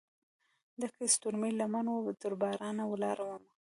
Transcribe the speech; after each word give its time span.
ډکه 0.79 0.97
دستورومې 1.01 1.51
لمن 1.59 1.85
وه 1.89 2.13
ترباران 2.21 2.77
ولاړ 2.85 3.17
مه 3.27 3.37